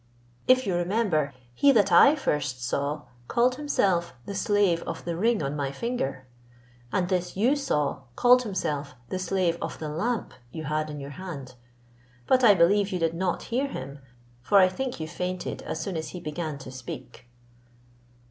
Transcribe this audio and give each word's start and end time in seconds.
If 0.47 0.65
you 0.65 0.73
remember, 0.73 1.31
he 1.53 1.71
that 1.73 1.91
I 1.91 2.15
first 2.15 2.59
saw, 2.67 3.03
called 3.27 3.53
himself 3.57 4.15
the 4.25 4.33
slave 4.33 4.81
of 4.87 5.05
the 5.05 5.15
ring 5.15 5.43
on 5.43 5.55
my 5.55 5.71
finger; 5.71 6.25
and 6.91 7.07
this 7.07 7.37
you 7.37 7.55
saw, 7.55 8.01
called 8.15 8.41
himself 8.41 8.95
the 9.09 9.19
slave 9.19 9.59
of 9.61 9.77
the 9.77 9.89
lamp 9.89 10.33
you 10.51 10.63
had 10.63 10.89
in 10.89 10.99
your 10.99 11.11
hand: 11.21 11.53
but 12.25 12.43
I 12.43 12.55
believe 12.55 12.89
you 12.89 12.97
did 12.97 13.13
not 13.13 13.43
hear 13.53 13.67
him, 13.67 13.99
for 14.41 14.57
I 14.57 14.69
think 14.69 14.99
you 14.99 15.07
fainted 15.07 15.61
as 15.61 15.79
soon 15.79 15.95
as 15.95 16.07
he 16.09 16.19
began 16.19 16.57
to 16.57 16.71
speak." 16.71 17.27